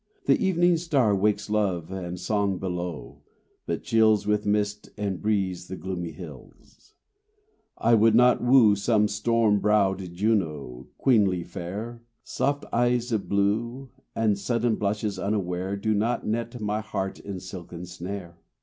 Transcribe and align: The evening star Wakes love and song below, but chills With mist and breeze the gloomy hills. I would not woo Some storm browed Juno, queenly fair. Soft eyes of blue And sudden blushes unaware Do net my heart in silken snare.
The 0.25 0.43
evening 0.43 0.77
star 0.77 1.15
Wakes 1.15 1.47
love 1.47 1.91
and 1.91 2.19
song 2.19 2.57
below, 2.57 3.21
but 3.67 3.83
chills 3.83 4.25
With 4.25 4.47
mist 4.47 4.89
and 4.97 5.21
breeze 5.21 5.67
the 5.67 5.75
gloomy 5.75 6.09
hills. 6.09 6.95
I 7.77 7.93
would 7.93 8.15
not 8.15 8.43
woo 8.43 8.75
Some 8.75 9.07
storm 9.07 9.59
browed 9.59 9.99
Juno, 10.11 10.87
queenly 10.97 11.43
fair. 11.43 12.01
Soft 12.23 12.65
eyes 12.73 13.11
of 13.11 13.29
blue 13.29 13.91
And 14.15 14.39
sudden 14.39 14.75
blushes 14.75 15.19
unaware 15.19 15.75
Do 15.75 15.93
net 15.93 16.59
my 16.59 16.79
heart 16.81 17.19
in 17.19 17.39
silken 17.39 17.85
snare. 17.85 18.39